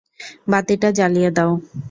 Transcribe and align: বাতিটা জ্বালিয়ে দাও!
বাতিটা 0.51 0.89
জ্বালিয়ে 0.97 1.29
দাও! 1.37 1.51